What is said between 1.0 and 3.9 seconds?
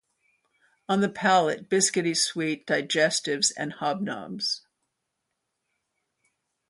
the palate, biscuity sweet, digestives and